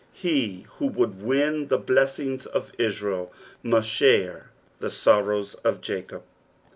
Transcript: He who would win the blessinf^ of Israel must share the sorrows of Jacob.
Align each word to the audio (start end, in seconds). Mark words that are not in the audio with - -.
He 0.13 0.65
who 0.79 0.87
would 0.87 1.21
win 1.21 1.67
the 1.67 1.77
blessinf^ 1.77 2.47
of 2.47 2.71
Israel 2.79 3.31
must 3.61 3.87
share 3.87 4.49
the 4.79 4.89
sorrows 4.89 5.53
of 5.63 5.79
Jacob. 5.79 6.23